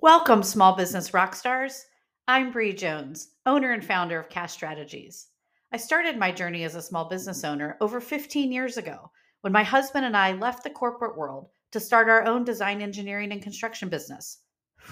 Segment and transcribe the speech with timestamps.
[0.00, 1.84] Welcome, small business rock stars.
[2.28, 5.26] I'm Bree Jones, owner and founder of Cache Strategies.
[5.72, 9.64] I started my journey as a small business owner over 15 years ago when my
[9.64, 13.88] husband and I left the corporate world to start our own design, engineering, and construction
[13.88, 14.42] business.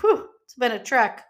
[0.00, 1.25] Whew, it's been a trek.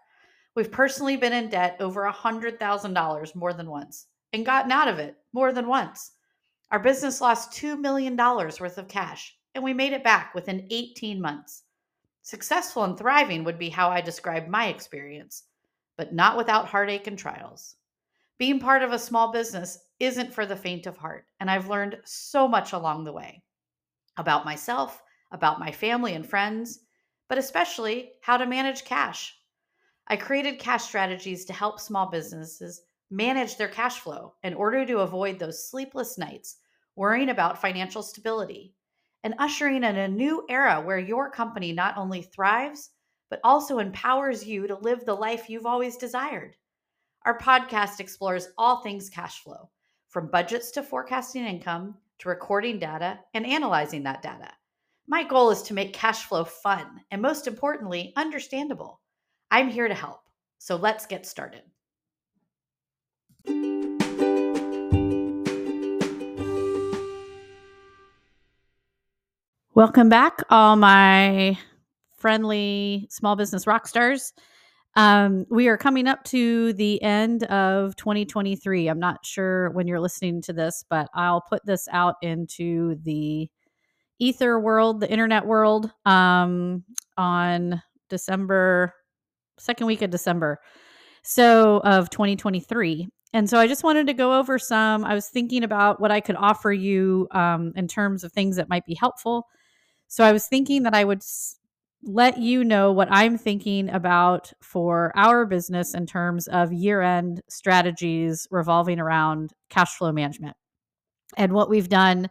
[0.55, 5.17] We've personally been in debt over $100,000 more than once and gotten out of it
[5.33, 6.13] more than once.
[6.71, 11.21] Our business lost $2 million worth of cash, and we made it back within 18
[11.21, 11.61] months.
[12.27, 15.45] Successful and thriving would be how I describe my experience,
[15.95, 17.77] but not without heartache and trials.
[18.37, 22.01] Being part of a small business isn't for the faint of heart, and I've learned
[22.03, 23.43] so much along the way
[24.17, 26.79] about myself, about my family and friends,
[27.29, 29.33] but especially how to manage cash.
[30.05, 34.99] I created Cache Strategies to help small businesses manage their cash flow in order to
[34.99, 36.57] avoid those sleepless nights
[36.97, 38.73] worrying about financial stability
[39.27, 42.91] and ushering in a new era where your company not only thrives,
[43.29, 46.55] but also empowers you to live the life you've always desired.
[47.25, 49.69] Our podcast explores all things cash flow,
[50.07, 54.49] from budgets to forecasting income to recording data and analyzing that data.
[55.09, 59.01] My goal is to make cash flow fun and, most importantly, understandable.
[59.51, 60.21] I'm here to help.
[60.57, 61.63] So let's get started.
[69.77, 71.55] Welcome back, all my
[72.17, 74.33] friendly small business rock stars.
[74.95, 78.87] Um, we are coming up to the end of 2023.
[78.87, 83.51] I'm not sure when you're listening to this, but I'll put this out into the
[84.17, 86.83] ether world, the internet world, um,
[87.15, 88.95] on December,
[89.59, 90.57] second week of December.
[91.21, 93.07] So, of 2023.
[93.33, 95.05] And so I just wanted to go over some.
[95.05, 98.69] I was thinking about what I could offer you um, in terms of things that
[98.69, 99.45] might be helpful
[100.07, 101.57] so I was thinking that I would s-
[102.03, 107.41] let you know what I'm thinking about for our business in terms of year end
[107.49, 110.55] strategies revolving around cash flow management
[111.37, 112.29] and what we've done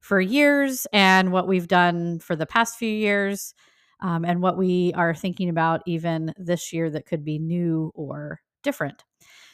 [0.00, 3.54] for years and what we've done for the past few years.
[4.00, 8.40] Um, and what we are thinking about even this year that could be new or
[8.64, 9.04] different.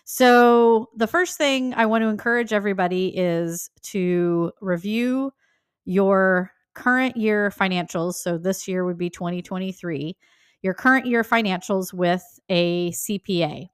[0.04, 5.32] So, the first thing I want to encourage everybody is to review
[5.84, 10.16] your current year financials, so this year would be 2023,
[10.62, 13.68] your current year financials with a CPA.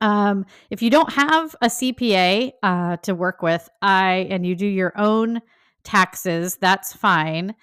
[0.00, 4.66] Um, if you don't have a CPA uh, to work with, I and you do
[4.66, 5.40] your own
[5.82, 7.54] taxes, that's fine.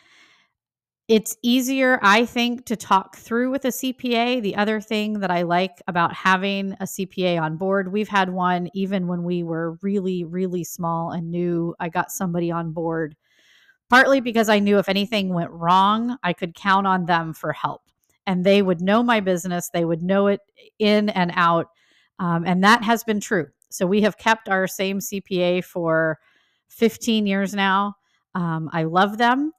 [1.08, 4.42] It's easier, I think, to talk through with a CPA.
[4.42, 8.70] The other thing that I like about having a CPA on board, we've had one
[8.74, 11.76] even when we were really, really small and new.
[11.80, 13.16] I got somebody on board
[13.90, 17.82] partly because I knew if anything went wrong, I could count on them for help.
[18.28, 20.42] And they would know my business, they would know it
[20.80, 21.68] in and out.
[22.20, 23.48] Um, and that has been true.
[23.70, 26.20] So we have kept our same CPA for
[26.70, 27.96] 15 years now.
[28.34, 29.52] Um, I love them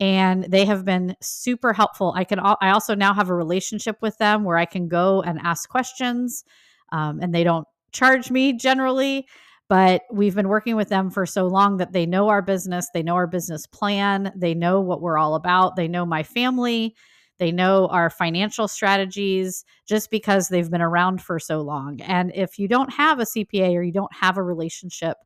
[0.00, 2.12] and they have been super helpful.
[2.16, 5.38] I can I also now have a relationship with them where I can go and
[5.42, 6.44] ask questions
[6.92, 9.26] um, and they don't charge me generally
[9.68, 13.02] but we've been working with them for so long that they know our business, they
[13.02, 16.94] know our business plan, they know what we're all about, they know my family,
[17.38, 22.00] they know our financial strategies just because they've been around for so long.
[22.02, 25.16] And if you don't have a CPA or you don't have a relationship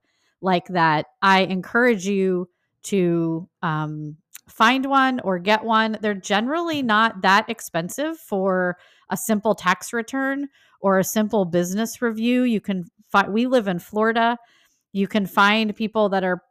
[0.41, 2.49] like that, I encourage you
[2.85, 4.17] to um,
[4.49, 5.99] find one or get one.
[6.01, 8.79] They're generally not that expensive for
[9.11, 10.49] a simple tax return
[10.81, 12.45] or a simple business review.
[12.45, 14.37] You can find, we live in Florida.
[14.93, 16.43] You can find people that are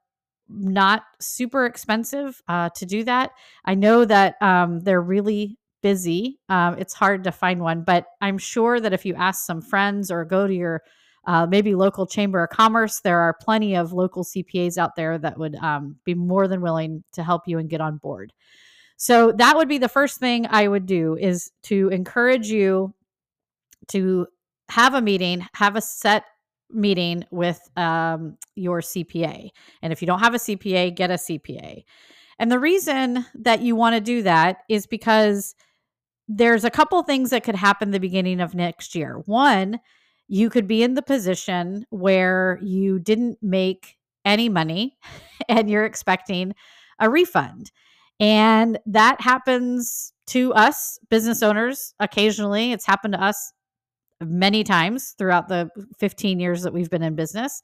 [0.50, 3.32] not super expensive uh, to do that.
[3.66, 6.40] I know that um, they're really busy.
[6.50, 10.10] Um, it's hard to find one, but I'm sure that if you ask some friends
[10.10, 10.84] or go to your
[11.26, 15.38] uh, maybe local chamber of commerce, there are plenty of local CPAs out there that
[15.38, 18.32] would um, be more than willing to help you and get on board.
[18.96, 22.94] So that would be the first thing I would do is to encourage you
[23.90, 24.28] to
[24.70, 26.24] have a meeting, have a set
[26.70, 29.50] meeting with um, your CPA.
[29.82, 31.84] And if you don't have a CPA, get a CPA.
[32.40, 35.56] And the reason that you want to do that is because
[36.28, 39.22] there's a couple things that could happen the beginning of next year.
[39.26, 39.80] One,
[40.28, 44.98] you could be in the position where you didn't make any money
[45.50, 46.54] and you're expecting
[47.00, 47.72] a refund.
[48.20, 52.72] And that happens to us business owners occasionally.
[52.72, 53.54] It's happened to us
[54.22, 55.70] many times throughout the
[56.00, 57.62] 15 years that we've been in business.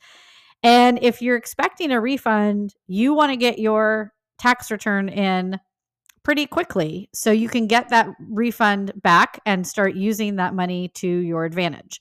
[0.61, 5.59] And if you're expecting a refund, you want to get your tax return in
[6.23, 11.07] pretty quickly so you can get that refund back and start using that money to
[11.07, 12.00] your advantage.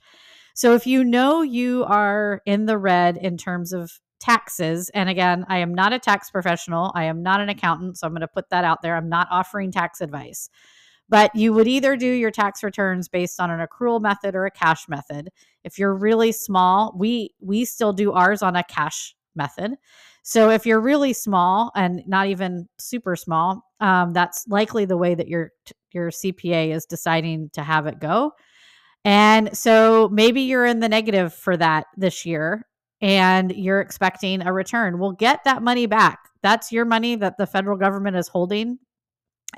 [0.55, 3.91] So if you know you are in the red in terms of
[4.21, 8.07] taxes, and again, I am not a tax professional, I am not an accountant, so
[8.07, 8.95] I'm going to put that out there.
[8.95, 10.49] I'm not offering tax advice.
[11.13, 14.51] But you would either do your tax returns based on an accrual method or a
[14.51, 15.29] cash method.
[15.63, 19.75] If you're really small, we we still do ours on a cash method.
[20.23, 25.15] So if you're really small and not even super small, um, that's likely the way
[25.15, 25.51] that your
[25.93, 28.33] your CPA is deciding to have it go.
[29.05, 32.67] And so maybe you're in the negative for that this year
[33.03, 34.99] and you're expecting a return.
[34.99, 36.21] We'll get that money back.
[36.43, 38.79] That's your money that the federal government is holding.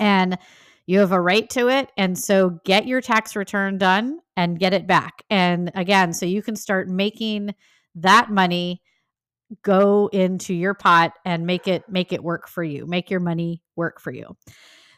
[0.01, 0.37] And
[0.86, 1.90] you have a right to it.
[1.96, 5.22] And so get your tax return done and get it back.
[5.31, 7.54] And again, so you can start making
[7.94, 8.82] that money
[9.62, 13.62] go into your pot and make it make it work for you make your money
[13.76, 14.36] work for you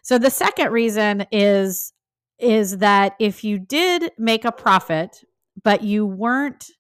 [0.03, 1.93] so the second reason is
[2.39, 5.25] is that if you did make a profit
[5.63, 6.71] but you weren't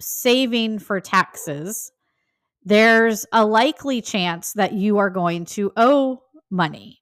[0.00, 1.92] saving for taxes
[2.64, 7.00] there's a likely chance that you are going to owe money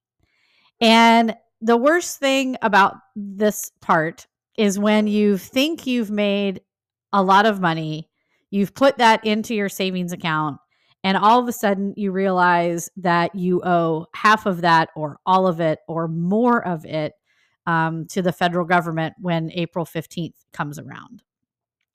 [0.84, 4.26] and the worst thing about this part
[4.56, 6.60] is when you think you've made
[7.12, 8.08] a lot of money
[8.54, 10.58] You've put that into your savings account,
[11.02, 15.48] and all of a sudden you realize that you owe half of that, or all
[15.48, 17.14] of it, or more of it
[17.66, 21.24] um, to the federal government when April 15th comes around.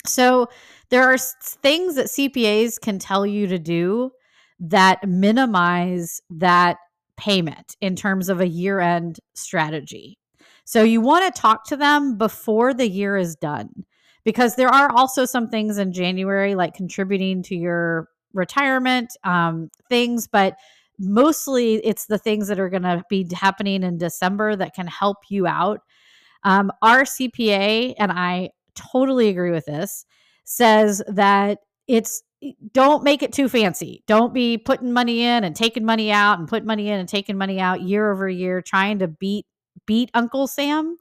[0.05, 0.49] So
[0.89, 4.11] there are things that CPAs can tell you to do
[4.59, 6.75] that minimize that
[7.19, 10.17] payment in terms of a year end strategy.
[10.63, 13.69] So you want to talk to them before the year is done
[14.23, 20.27] because there are also some things in January like contributing to your retirement um, things,
[20.27, 20.55] but
[20.97, 25.17] mostly it's the things that are going to be happening in December that can help
[25.29, 25.81] you out.
[26.43, 30.05] Um, our CPA, and I totally agree with this,
[30.45, 32.23] says that it's
[32.71, 34.03] don't make it too fancy.
[34.07, 37.37] Don't be putting money in and taking money out and putting money in and taking
[37.37, 39.45] money out year over year, trying to beat
[39.85, 40.97] beat Uncle Sam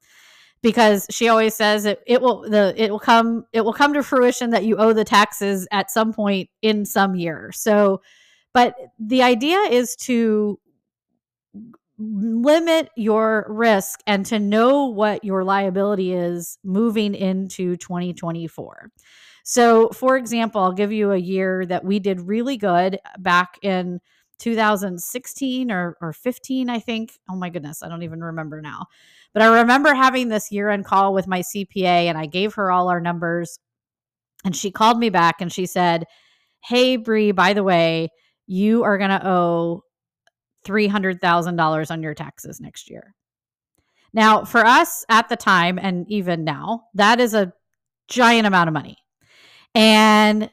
[0.62, 4.02] because she always says it, it will the it will come it will come to
[4.02, 7.52] fruition that you owe the taxes at some point in some year.
[7.52, 8.02] So
[8.52, 10.58] but the idea is to
[11.98, 18.90] limit your risk and to know what your liability is moving into 2024.
[19.48, 23.98] So, for example, I'll give you a year that we did really good back in
[24.40, 27.18] 2016 or, or 15, I think.
[27.30, 28.84] Oh my goodness, I don't even remember now.
[29.32, 32.70] But I remember having this year end call with my CPA and I gave her
[32.70, 33.58] all our numbers.
[34.44, 36.04] And she called me back and she said,
[36.62, 38.10] Hey, Bree, by the way,
[38.46, 39.80] you are going to owe
[40.66, 43.14] $300,000 on your taxes next year.
[44.12, 47.54] Now, for us at the time, and even now, that is a
[48.08, 48.98] giant amount of money.
[49.78, 50.50] And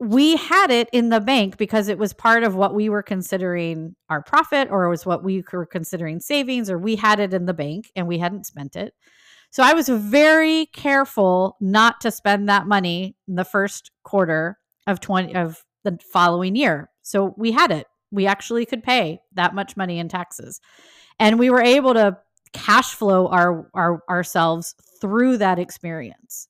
[0.00, 3.94] we had it in the bank because it was part of what we were considering
[4.08, 7.44] our profit or it was what we were considering savings or we had it in
[7.44, 8.94] the bank and we hadn't spent it.
[9.50, 14.56] So I was very careful not to spend that money in the first quarter
[14.86, 16.88] of 20 of the following year.
[17.02, 17.86] So we had it.
[18.10, 20.58] We actually could pay that much money in taxes.
[21.18, 22.16] And we were able to
[22.54, 26.48] cash flow our, our ourselves through that experience.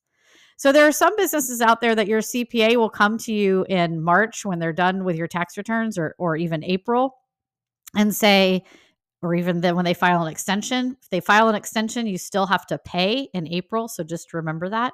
[0.58, 4.02] So there are some businesses out there that your CPA will come to you in
[4.02, 7.14] March when they're done with your tax returns or or even April
[7.96, 8.64] and say
[9.22, 12.46] or even then when they file an extension, if they file an extension, you still
[12.46, 14.92] have to pay in April, so just remember that.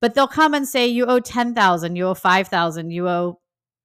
[0.00, 3.40] But they'll come and say you owe 10,000, you owe 5,000, you owe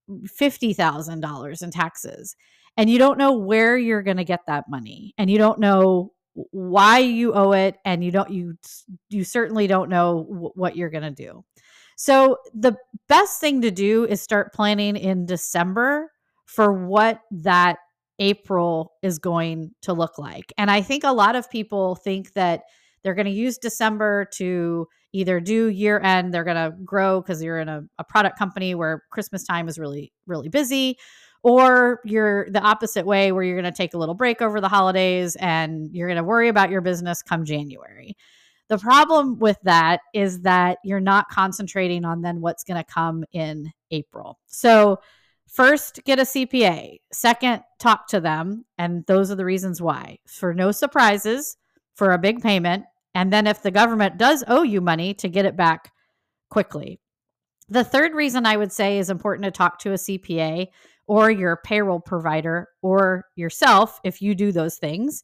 [0.10, 2.36] $50,000 in taxes.
[2.78, 6.12] And you don't know where you're going to get that money and you don't know
[6.52, 8.58] why you owe it and you don't you
[9.10, 11.44] you certainly don't know w- what you're going to do.
[11.96, 12.76] So the
[13.08, 16.12] best thing to do is start planning in December
[16.46, 17.78] for what that
[18.20, 20.54] April is going to look like.
[20.58, 22.64] And I think a lot of people think that
[23.04, 27.42] they're going to use December to either do year end, they're going to grow because
[27.42, 30.98] you're in a, a product company where Christmas time is really, really busy,
[31.46, 34.68] or you're the opposite way where you're going to take a little break over the
[34.68, 38.18] holidays and you're going to worry about your business come January.
[38.68, 43.26] The problem with that is that you're not concentrating on then what's going to come
[43.32, 44.40] in April.
[44.48, 44.98] So,
[45.48, 46.98] first, get a CPA.
[47.14, 48.66] Second, talk to them.
[48.80, 51.58] And those are the reasons why for no surprises,
[51.94, 52.86] for a big payment.
[53.14, 55.92] And then, if the government does owe you money, to get it back
[56.50, 57.00] quickly.
[57.70, 60.70] The third reason I would say is important to talk to a CPA
[61.08, 65.24] or your payroll provider or yourself if you do those things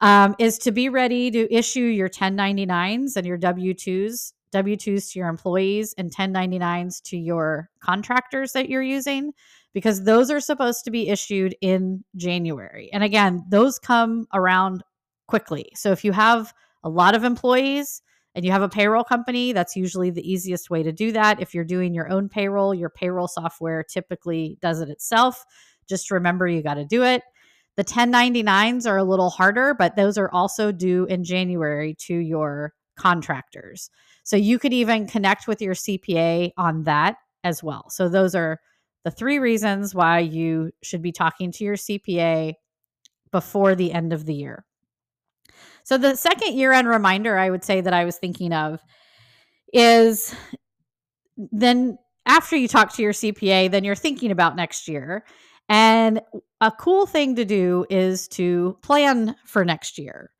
[0.00, 5.12] um, is to be ready to issue your 1099s and your W 2s, W 2s
[5.12, 9.32] to your employees and 1099s to your contractors that you're using,
[9.74, 12.90] because those are supposed to be issued in January.
[12.92, 14.82] And again, those come around
[15.28, 15.70] quickly.
[15.74, 16.52] So if you have
[16.82, 18.02] a lot of employees,
[18.34, 21.40] and you have a payroll company, that's usually the easiest way to do that.
[21.40, 25.44] If you're doing your own payroll, your payroll software typically does it itself.
[25.88, 27.22] Just remember you got to do it.
[27.76, 32.74] The 1099s are a little harder, but those are also due in January to your
[32.96, 33.90] contractors.
[34.22, 37.88] So you could even connect with your CPA on that as well.
[37.90, 38.60] So those are
[39.04, 42.54] the three reasons why you should be talking to your CPA
[43.32, 44.64] before the end of the year.
[45.84, 48.80] So the second year end reminder I would say that I was thinking of
[49.72, 50.34] is
[51.36, 55.24] then after you talk to your CPA, then you're thinking about next year.
[55.68, 56.20] And
[56.60, 60.30] a cool thing to do is to plan for next year.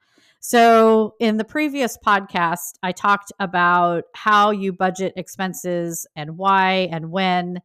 [0.43, 7.11] So, in the previous podcast, I talked about how you budget expenses and why and
[7.11, 7.61] when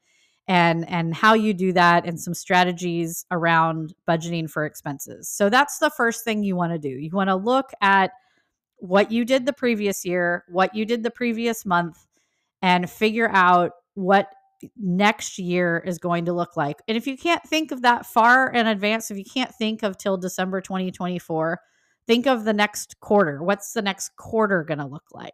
[0.48, 5.28] and and how you do that and some strategies around budgeting for expenses.
[5.28, 6.90] So that's the first thing you want to do.
[6.90, 8.12] You want to look at
[8.78, 12.06] what you did the previous year, what you did the previous month
[12.62, 14.28] and figure out what
[14.78, 16.78] next year is going to look like.
[16.88, 19.98] And if you can't think of that far in advance, if you can't think of
[19.98, 21.60] till December 2024,
[22.08, 23.44] think of the next quarter.
[23.44, 25.34] What's the next quarter going to look like?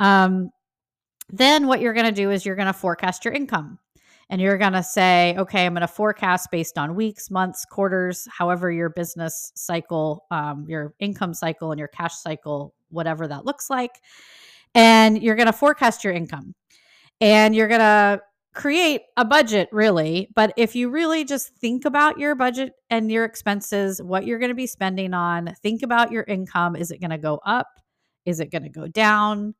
[0.00, 0.50] Um,
[1.30, 3.78] then what you're going to do is you're going to forecast your income
[4.30, 8.26] and you're going to say, okay, I'm going to forecast based on weeks, months, quarters,
[8.30, 13.68] however your business cycle, um, your income cycle, and your cash cycle, whatever that looks
[13.70, 14.00] like.
[14.74, 16.54] And you're going to forecast your income
[17.20, 18.20] and you're going to
[18.54, 20.28] create a budget, really.
[20.34, 24.50] But if you really just think about your budget and your expenses, what you're going
[24.50, 26.76] to be spending on, think about your income.
[26.76, 27.66] Is it going to go up?
[28.24, 29.54] Is it going to go down?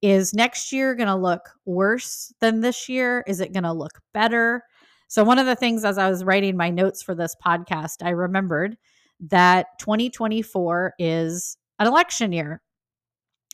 [0.00, 3.24] Is next year going to look worse than this year?
[3.26, 4.62] Is it going to look better?
[5.08, 8.10] So, one of the things as I was writing my notes for this podcast, I
[8.10, 8.76] remembered
[9.20, 12.60] that 2024 is an election year.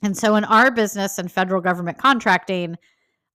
[0.02, 2.76] And so, in our business and federal government contracting,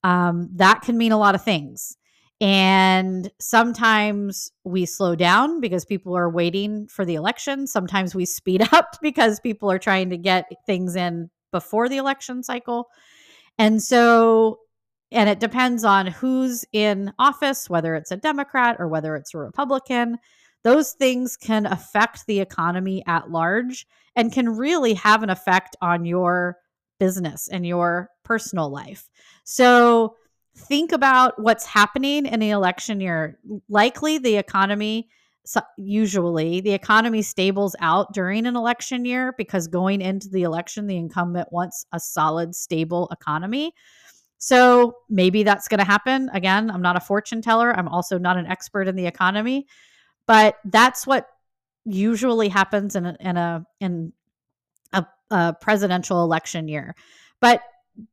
[0.03, 1.97] um, that can mean a lot of things.
[2.41, 7.67] And sometimes we slow down because people are waiting for the election.
[7.67, 12.43] Sometimes we speed up because people are trying to get things in before the election
[12.43, 12.89] cycle.
[13.57, 14.59] And so,
[15.11, 19.37] and it depends on who's in office, whether it's a Democrat or whether it's a
[19.39, 20.17] Republican.
[20.63, 26.05] Those things can affect the economy at large and can really have an effect on
[26.05, 26.57] your
[26.99, 29.09] business and your personal life.
[29.43, 30.15] So,
[30.55, 33.39] think about what's happening in the election year.
[33.69, 35.09] Likely, the economy
[35.45, 40.85] so usually the economy stables out during an election year because going into the election,
[40.85, 43.73] the incumbent wants a solid, stable economy.
[44.37, 46.29] So maybe that's going to happen.
[46.33, 47.77] Again, I'm not a fortune teller.
[47.77, 49.67] I'm also not an expert in the economy,
[50.27, 51.27] but that's what
[51.85, 54.13] usually happens in a, in a in
[54.93, 56.95] a, a presidential election year.
[57.41, 57.61] But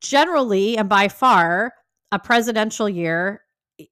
[0.00, 1.75] generally and by far,
[2.12, 3.42] a presidential year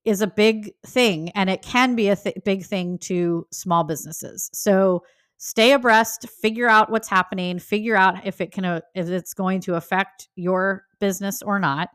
[0.05, 4.51] is a big thing and it can be a th- big thing to small businesses.
[4.53, 5.03] So
[5.39, 9.61] stay abreast, figure out what's happening, figure out if it can uh, if it's going
[9.63, 11.91] to affect your business or not.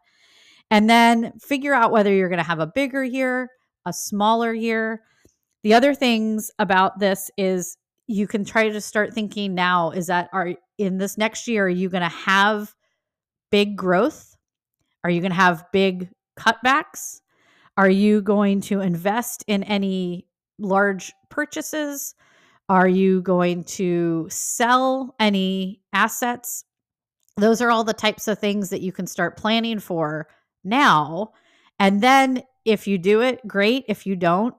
[0.71, 3.49] And then figure out whether you're going to have a bigger year,
[3.85, 5.01] a smaller year.
[5.63, 10.29] The other things about this is you can try to start thinking now is that
[10.31, 12.73] are in this next year are you going to have
[13.51, 14.35] big growth?
[15.03, 17.21] Are you going to have big cutbacks?
[17.79, 22.13] Are you going to invest in any large purchases?
[22.67, 26.65] Are you going to sell any assets?
[27.37, 30.27] Those are all the types of things that you can start planning for
[30.65, 31.31] now.
[31.79, 33.85] And then if you do it, great.
[33.87, 34.55] If you don't,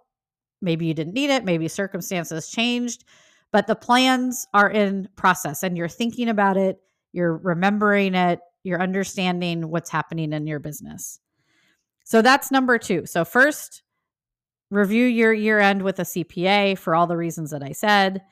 [0.63, 3.05] maybe you didn't need it, maybe circumstances changed,
[3.53, 6.79] but the plans are in process and you're thinking about it,
[7.13, 11.21] you're remembering it, you're understanding what's happening in your business.
[12.11, 13.07] So that's number two.
[13.07, 13.85] So, first,
[14.73, 18.23] review your year end with a CPA for all the reasons that I said.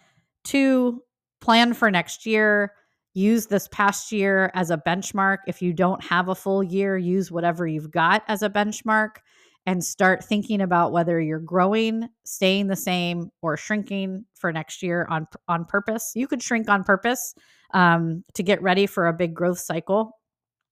[0.42, 1.00] Two,
[1.40, 2.72] plan for next year.
[3.14, 5.38] Use this past year as a benchmark.
[5.46, 9.18] If you don't have a full year, use whatever you've got as a benchmark
[9.64, 15.06] and start thinking about whether you're growing, staying the same, or shrinking for next year
[15.08, 16.10] on on purpose.
[16.16, 17.32] You could shrink on purpose
[17.74, 20.17] um, to get ready for a big growth cycle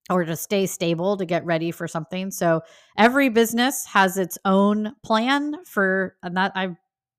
[0.09, 2.31] or to stay stable to get ready for something.
[2.31, 2.63] So
[2.97, 6.77] every business has its own plan for and that I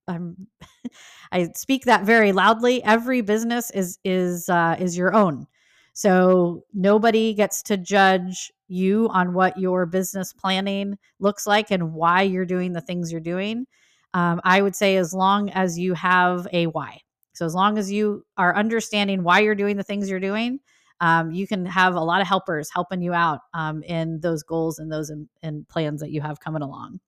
[0.07, 0.47] I'm
[1.31, 2.83] I speak that very loudly.
[2.83, 5.47] Every business is is uh, is your own.
[5.93, 12.21] So nobody gets to judge you on what your business planning looks like and why
[12.21, 13.65] you're doing the things you're doing.
[14.13, 16.99] Um, I would say as long as you have a why.
[17.33, 20.59] So as long as you are understanding why you're doing the things you're doing,
[20.99, 24.79] um, you can have a lot of helpers helping you out um, in those goals
[24.79, 26.99] and those in, in plans that you have coming along.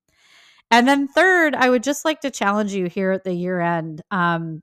[0.72, 4.02] And then third, I would just like to challenge you here at the year end.
[4.12, 4.62] Um,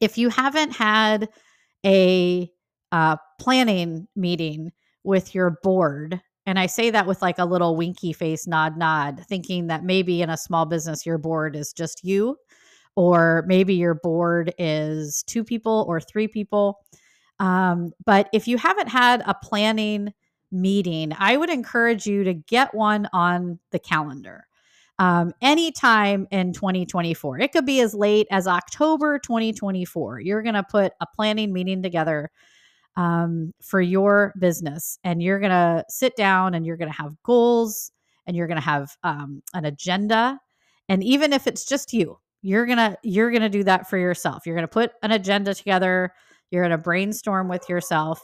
[0.00, 1.28] if you haven't had
[1.86, 2.50] a
[2.90, 4.72] uh, planning meeting
[5.04, 9.22] with your board, and I say that with like a little winky face nod, nod,
[9.28, 12.36] thinking that maybe in a small business, your board is just you,
[12.96, 16.80] or maybe your board is two people or three people.
[17.40, 20.12] Um, but if you haven't had a planning
[20.50, 24.46] meeting, I would encourage you to get one on the calendar
[24.98, 27.40] um, anytime in 2024.
[27.40, 30.20] It could be as late as October 2024.
[30.20, 32.30] You're going to put a planning meeting together
[32.96, 37.20] um, for your business, and you're going to sit down and you're going to have
[37.24, 37.90] goals
[38.26, 40.38] and you're going to have um, an agenda.
[40.88, 44.44] And even if it's just you, you're gonna you're gonna do that for yourself.
[44.44, 46.12] You're gonna put an agenda together.
[46.50, 48.22] You're gonna brainstorm with yourself.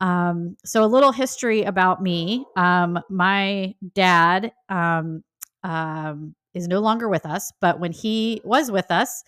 [0.00, 2.44] Um, so a little history about me.
[2.56, 5.24] Um, my dad um,
[5.64, 9.24] um, is no longer with us, but when he was with us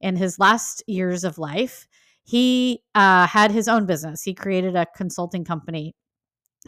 [0.00, 1.86] in his last years of life,
[2.24, 4.22] he uh, had his own business.
[4.22, 5.94] He created a consulting company,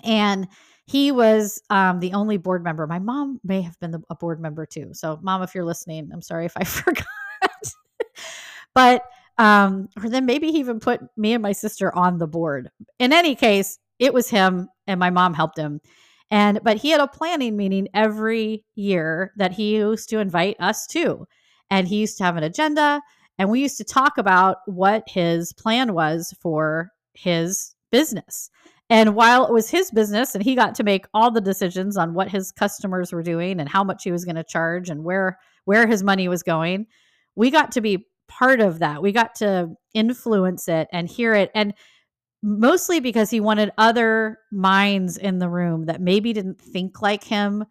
[0.02, 0.48] and
[0.86, 2.86] he was um, the only board member.
[2.86, 4.90] My mom may have been the, a board member too.
[4.92, 7.06] So, mom, if you're listening, I'm sorry if I forgot.
[8.74, 9.02] but
[9.38, 12.70] um, or then maybe he even put me and my sister on the board.
[12.98, 15.80] In any case, it was him, and my mom helped him.
[16.30, 20.86] And but he had a planning meeting every year that he used to invite us
[20.88, 21.26] to.
[21.70, 23.00] And he used to have an agenda
[23.38, 28.50] and we used to talk about what his plan was for his business.
[28.90, 32.14] And while it was his business and he got to make all the decisions on
[32.14, 35.38] what his customers were doing and how much he was going to charge and where
[35.64, 36.86] where his money was going,
[37.34, 38.06] we got to be
[38.38, 39.02] part of that.
[39.02, 41.74] We got to influence it and hear it and
[42.42, 47.64] mostly because he wanted other minds in the room that maybe didn't think like him,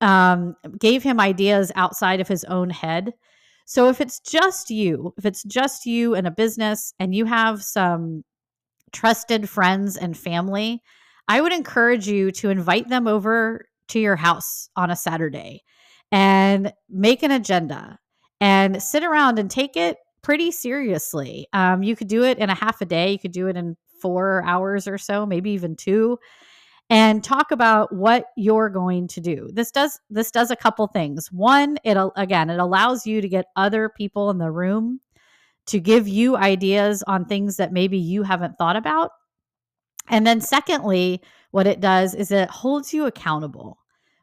[0.00, 3.12] um, gave him ideas outside of his own head.
[3.66, 7.62] So if it's just you, if it's just you and a business and you have
[7.62, 8.24] some
[8.92, 10.82] trusted friends and family,
[11.28, 15.62] I would encourage you to invite them over to your house on a Saturday
[16.10, 17.98] and make an agenda
[18.40, 21.46] and sit around and take it pretty seriously.
[21.52, 23.76] Um, you could do it in a half a day, you could do it in
[24.00, 26.18] four hours or so, maybe even two,
[26.90, 29.48] and talk about what you're going to do.
[29.52, 31.30] This does this does a couple things.
[31.32, 35.00] One, it again, it allows you to get other people in the room
[35.66, 39.10] to give you ideas on things that maybe you haven't thought about.
[40.08, 41.20] And then secondly,
[41.50, 43.78] what it does is it holds you accountable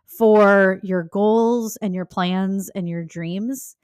[0.06, 3.76] for your goals and your plans and your dreams.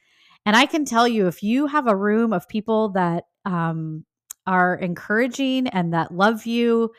[0.49, 4.03] And I can tell you, if you have a room of people that um,
[4.47, 6.89] are encouraging and that love you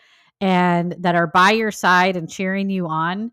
[0.41, 3.33] and that are by your side and cheering you on,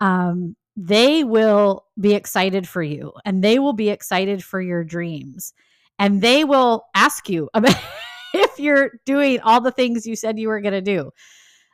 [0.00, 5.52] um, they will be excited for you and they will be excited for your dreams.
[5.98, 7.76] And they will ask you about
[8.32, 11.10] if you're doing all the things you said you were going to do.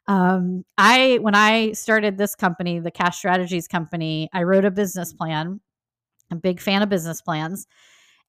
[0.08, 5.12] Um, I, when I started this company, the Cache Strategies Company, I wrote a business
[5.12, 5.60] plan.
[6.30, 7.66] I'm a big fan of business plans.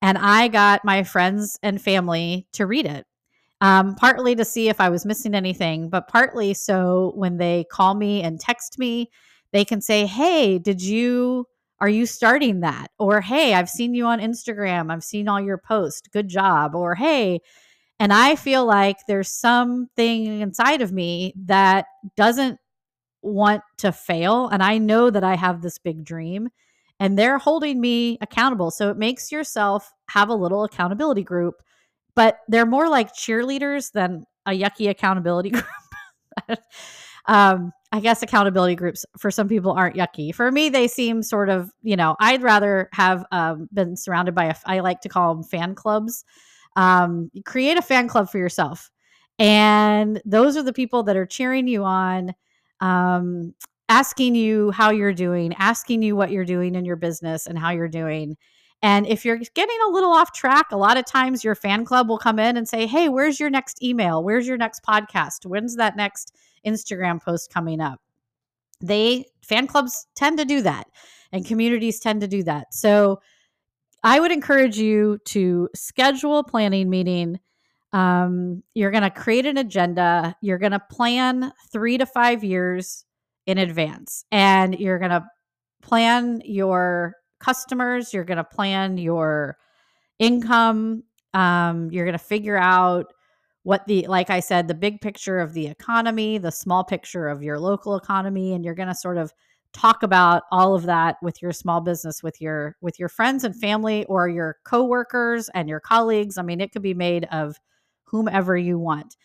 [0.01, 3.05] And I got my friends and family to read it
[3.61, 7.95] um, partly to see if I was missing anything, but partly so when they call
[7.95, 9.09] me and text me,
[9.51, 11.47] they can say, Hey, did you,
[11.79, 12.87] are you starting that?
[12.99, 14.91] Or, Hey, I've seen you on Instagram.
[14.91, 16.07] I've seen all your posts.
[16.07, 16.75] Good job.
[16.75, 17.39] Or, Hey,
[17.99, 22.59] and I feel like there's something inside of me that doesn't
[23.23, 24.49] want to fail.
[24.49, 26.49] And I know that I have this big dream
[26.99, 28.71] and they're holding me accountable.
[28.71, 31.61] So it makes yourself have a little accountability group
[32.17, 35.65] but they're more like cheerleaders than a yucky accountability group.
[37.27, 40.33] um, I guess accountability groups for some people aren't yucky.
[40.33, 44.45] For me, they seem sort of, you know, I'd rather have um, been surrounded by
[44.45, 46.25] a, I like to call them fan clubs.
[46.75, 48.89] Um, create a fan club for yourself.
[49.37, 52.33] And those are the people that are cheering you on,
[52.79, 53.53] um,
[53.89, 57.69] asking you how you're doing, asking you what you're doing in your business and how
[57.71, 58.37] you're doing.
[58.81, 62.09] And if you're getting a little off track, a lot of times your fan club
[62.09, 64.23] will come in and say, Hey, where's your next email?
[64.23, 65.45] Where's your next podcast?
[65.45, 67.99] When's that next Instagram post coming up?
[68.81, 70.87] They fan clubs tend to do that
[71.31, 72.73] and communities tend to do that.
[72.73, 73.19] So
[74.03, 77.39] I would encourage you to schedule a planning meeting.
[77.93, 80.35] Um, you're going to create an agenda.
[80.41, 83.05] You're going to plan three to five years
[83.47, 85.25] in advance, and you're going to
[85.81, 89.57] plan your customers, you're going to plan your
[90.19, 93.07] income, um, you're going to figure out
[93.63, 97.43] what the like I said, the big picture of the economy, the small picture of
[97.43, 99.33] your local economy, and you're going to sort of
[99.73, 103.55] talk about all of that with your small business with your with your friends and
[103.55, 106.37] family or your coworkers and your colleagues.
[106.37, 107.57] I mean it could be made of
[108.05, 109.15] whomever you want.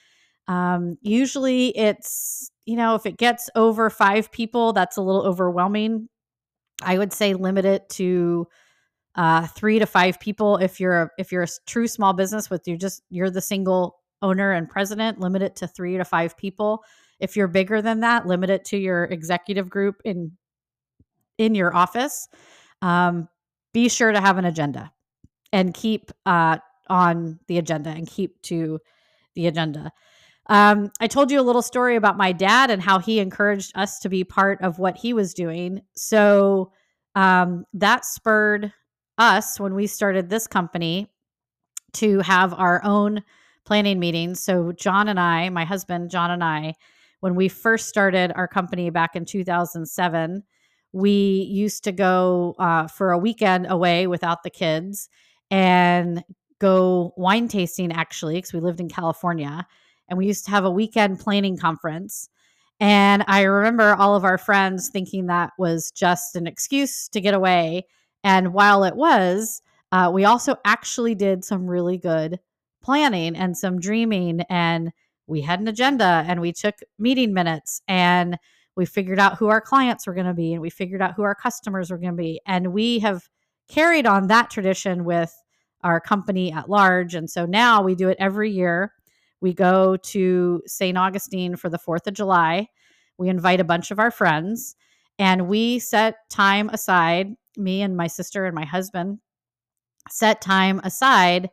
[0.49, 6.09] Um, usually it's you know if it gets over five people that's a little overwhelming
[6.85, 8.49] I would say limit it to
[9.15, 10.57] uh, three to five people.
[10.57, 14.01] If you're a, if you're a true small business with you just you're the single
[14.21, 16.85] owner and president, limit it to three to five people.
[17.19, 20.33] If you're bigger than that, limit it to your executive group in
[21.39, 22.29] in your office.
[22.81, 23.29] Um,
[23.73, 24.93] be sure to have an agenda
[25.53, 28.79] and keep uh, on the agenda and keep to
[29.35, 29.93] the agenda.
[30.47, 33.99] Um, I told you a little story about my dad and how he encouraged us
[34.01, 35.83] to be part of what he was doing.
[35.95, 36.73] So
[37.15, 38.73] um, that spurred
[39.19, 41.09] us when we started this company
[41.95, 43.23] to have our own
[43.65, 44.41] planning meetings.
[44.41, 46.75] So John and I, my husband John and I,
[47.21, 50.43] when we first started our company back in 2007,
[50.93, 55.09] we used to go uh, for a weekend away without the kids
[55.51, 56.25] and
[56.59, 59.67] go wine tasting actually because we lived in California
[60.13, 62.29] and we used to have a weekend planning conference.
[62.81, 67.33] And I remember all of our friends thinking that was just an excuse to get
[67.33, 67.87] away.
[68.23, 72.39] And while it was, uh, we also actually did some really good
[72.83, 74.43] planning and some dreaming.
[74.51, 74.93] And
[75.27, 78.37] we had an agenda and we took meeting minutes and
[78.77, 81.23] we figured out who our clients were going to be and we figured out who
[81.23, 82.39] our customers were going to be.
[82.45, 83.31] And we have
[83.67, 85.35] carried on that tradition with
[85.83, 87.15] our company at large.
[87.15, 88.93] And so now we do it every year.
[89.43, 90.97] We go to St.
[90.97, 92.69] Augustine for the 4th of July.
[93.19, 94.77] We invite a bunch of our friends
[95.19, 99.19] and we set time aside, me and my sister and my husband
[100.11, 101.51] set time aside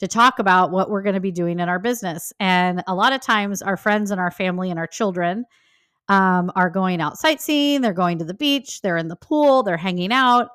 [0.00, 2.32] to talk about what we're going to be doing in our business.
[2.40, 5.44] And a lot of times, our friends and our family and our children
[6.08, 9.76] um, are going out sightseeing, they're going to the beach, they're in the pool, they're
[9.76, 10.48] hanging out.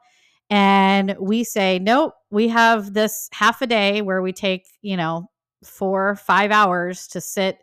[0.50, 5.30] And we say, nope, we have this half a day where we take, you know,
[5.64, 7.60] four, five hours to sit,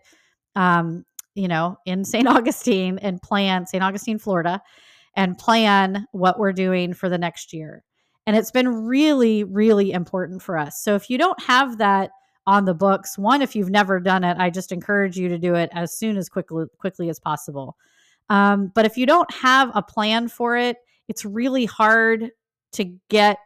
[0.56, 1.04] um,
[1.34, 2.26] you know, in St.
[2.36, 3.82] Augustine and plan, St.
[3.82, 4.60] Augustine, Florida,
[5.16, 7.82] and plan what we're doing for the next year.
[8.26, 10.82] And it's been really, really important for us.
[10.82, 12.10] So if you don't have that
[12.46, 15.54] on the books, one, if you've never done it, I just encourage you to do
[15.54, 17.76] it as soon as quickly quickly as possible.
[18.30, 20.78] Um, but if you don't have a plan for it,
[21.08, 22.30] it's really hard
[22.72, 23.38] to get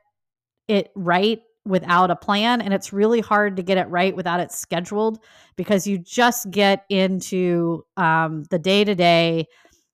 [0.68, 4.51] it right without a plan and it's really hard to get it right without it
[4.51, 5.18] scheduled
[5.57, 9.47] because you just get into um, the day to day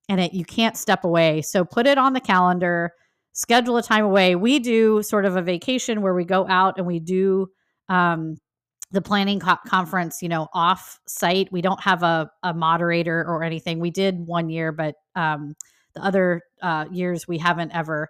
[0.08, 1.42] and it you can't step away.
[1.42, 2.92] So put it on the calendar
[3.32, 4.36] schedule a time away.
[4.36, 7.48] We do sort of a vacation where we go out and we do
[7.88, 8.36] um,
[8.92, 13.42] the planning co- conference you know off site we don't have a, a moderator or
[13.42, 13.80] anything.
[13.80, 15.54] We did one year but um,
[15.94, 18.08] the other uh, years we haven't ever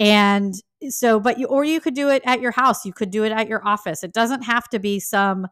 [0.00, 0.54] and
[0.88, 3.32] so, but you, or you could do it at your house, you could do it
[3.32, 4.02] at your office.
[4.02, 5.46] It doesn't have to be some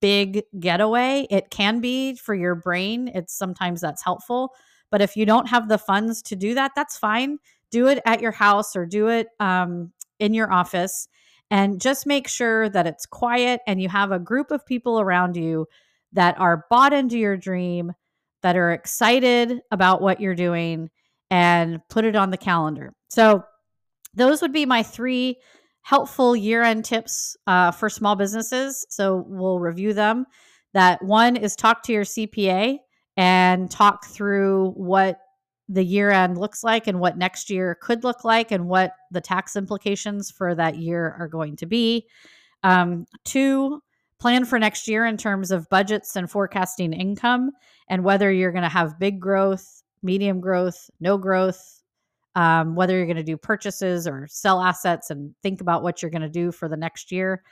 [0.00, 1.26] big getaway.
[1.30, 3.10] It can be for your brain.
[3.12, 4.54] It's sometimes that's helpful.
[4.90, 7.38] But if you don't have the funds to do that, that's fine.
[7.70, 11.08] Do it at your house or do it um, in your office.
[11.50, 15.36] And just make sure that it's quiet and you have a group of people around
[15.36, 15.66] you
[16.12, 17.92] that are bought into your dream,
[18.42, 20.90] that are excited about what you're doing,
[21.30, 22.94] and put it on the calendar.
[23.08, 23.44] So,
[24.14, 25.38] those would be my three
[25.82, 28.84] helpful year end tips uh, for small businesses.
[28.90, 30.26] So we'll review them.
[30.74, 32.78] That one is talk to your CPA
[33.16, 35.18] and talk through what
[35.68, 39.20] the year end looks like and what next year could look like and what the
[39.20, 42.06] tax implications for that year are going to be.
[42.62, 43.82] Um, two,
[44.18, 47.50] plan for next year in terms of budgets and forecasting income
[47.88, 51.77] and whether you're going to have big growth, medium growth, no growth,
[52.38, 56.10] um, whether you're going to do purchases or sell assets and think about what you're
[56.10, 57.42] going to do for the next year.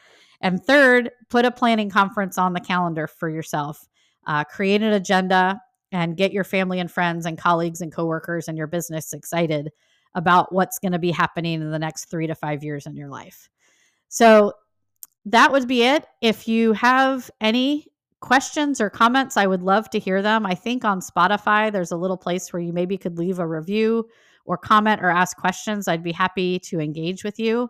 [0.40, 3.85] And third, put a planning conference on the calendar for yourself.
[4.29, 8.57] Uh, create an agenda and get your family and friends and colleagues and coworkers and
[8.57, 9.70] your business excited
[10.14, 13.09] about what's going to be happening in the next three to five years in your
[13.09, 13.49] life.
[14.07, 14.53] So
[15.25, 16.07] that would be it.
[16.20, 17.88] If you have any
[18.20, 20.46] questions or comments, I would love to hear them.
[20.46, 24.09] I think on Spotify, there's a little place where you maybe could leave a review
[24.47, 25.87] or comment or ask questions.
[25.89, 27.69] I'd be happy to engage with you.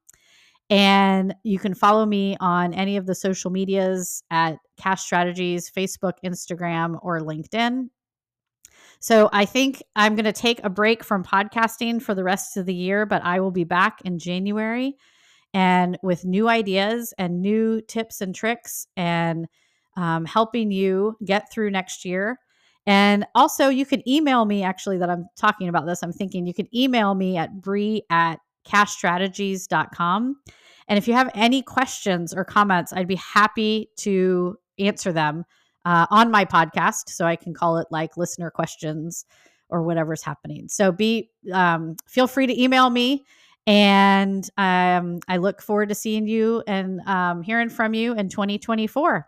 [0.72, 6.14] And you can follow me on any of the social medias at Cache Strategies, Facebook,
[6.24, 7.90] Instagram, or LinkedIn.
[9.00, 12.66] So I think I'm going to take a break from podcasting for the rest of
[12.66, 14.96] the year, but I will be back in January
[15.54, 19.48] and with new ideas and new tips and tricks and
[20.00, 22.40] um, helping you get through next year.
[22.88, 26.02] And also, you can email me actually that I'm talking about this.
[26.02, 30.38] I'm thinking you can email me at bre at cachestrategies.com.
[30.88, 35.44] And if you have any questions or comments, I'd be happy to answer them
[35.86, 37.10] uh, on my podcast.
[37.10, 39.26] So I can call it like listener questions
[39.68, 40.68] or whatever's happening.
[40.70, 43.26] So be um, feel free to email me.
[43.68, 49.28] And um, I look forward to seeing you and um, hearing from you in 2024.